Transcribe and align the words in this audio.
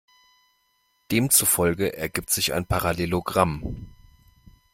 Demzufolge 1.11 1.95
ergibt 1.95 2.31
sich 2.31 2.53
ein 2.53 2.65
Parallelogramm. 2.65 3.93